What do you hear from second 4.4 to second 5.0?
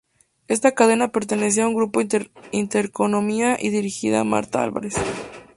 Álvarez.